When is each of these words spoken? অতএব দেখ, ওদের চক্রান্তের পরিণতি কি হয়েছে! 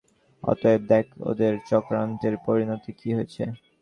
অতএব 0.43 0.81
দেখ, 0.91 1.05
ওদের 1.29 1.53
চক্রান্তের 1.69 2.35
পরিণতি 2.45 2.91
কি 2.99 3.09
হয়েছে! 3.15 3.43